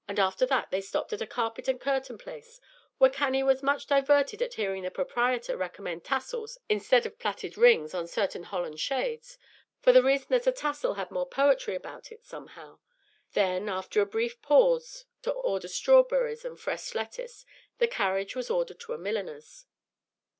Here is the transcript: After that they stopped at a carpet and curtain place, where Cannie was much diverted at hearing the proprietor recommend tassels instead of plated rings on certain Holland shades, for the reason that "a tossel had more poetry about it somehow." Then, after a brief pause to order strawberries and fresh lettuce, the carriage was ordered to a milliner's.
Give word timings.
After 0.17 0.47
that 0.47 0.71
they 0.71 0.81
stopped 0.81 1.13
at 1.13 1.21
a 1.21 1.27
carpet 1.27 1.67
and 1.67 1.79
curtain 1.79 2.17
place, 2.17 2.59
where 2.97 3.11
Cannie 3.11 3.43
was 3.43 3.61
much 3.61 3.85
diverted 3.85 4.41
at 4.41 4.55
hearing 4.55 4.81
the 4.81 4.89
proprietor 4.89 5.55
recommend 5.55 6.03
tassels 6.03 6.57
instead 6.67 7.05
of 7.05 7.19
plated 7.19 7.55
rings 7.55 7.93
on 7.93 8.07
certain 8.07 8.41
Holland 8.41 8.79
shades, 8.79 9.37
for 9.79 9.91
the 9.91 10.01
reason 10.01 10.25
that 10.29 10.47
"a 10.47 10.51
tossel 10.51 10.95
had 10.95 11.11
more 11.11 11.27
poetry 11.29 11.75
about 11.75 12.11
it 12.11 12.25
somehow." 12.25 12.79
Then, 13.33 13.69
after 13.69 14.01
a 14.01 14.07
brief 14.07 14.41
pause 14.41 15.05
to 15.21 15.29
order 15.33 15.67
strawberries 15.67 16.43
and 16.43 16.59
fresh 16.59 16.95
lettuce, 16.95 17.45
the 17.77 17.87
carriage 17.87 18.35
was 18.35 18.49
ordered 18.49 18.79
to 18.79 18.93
a 18.93 18.97
milliner's. 18.97 19.67